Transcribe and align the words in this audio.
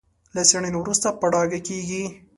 له 0.35 0.41
څېړنې 0.49 0.77
وروسته 0.79 1.07
په 1.19 1.25
ډاګه 1.33 1.59
کېږي. 1.67 2.03